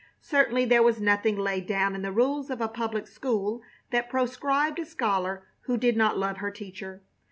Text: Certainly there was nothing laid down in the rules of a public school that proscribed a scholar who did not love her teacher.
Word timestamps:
Certainly 0.23 0.65
there 0.65 0.81
was 0.81 0.99
nothing 0.99 1.37
laid 1.37 1.67
down 1.67 1.93
in 1.93 2.01
the 2.01 2.11
rules 2.11 2.49
of 2.49 2.59
a 2.59 2.67
public 2.67 3.05
school 3.05 3.61
that 3.91 4.09
proscribed 4.09 4.79
a 4.79 4.85
scholar 4.87 5.45
who 5.65 5.77
did 5.77 5.95
not 5.95 6.17
love 6.17 6.37
her 6.37 6.49
teacher. 6.49 7.03